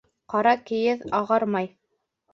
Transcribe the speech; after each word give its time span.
Ҡара 0.33 0.53
кейеҙ 0.71 1.05
ағармай. 1.19 1.73